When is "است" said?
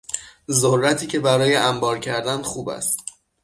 2.69-2.99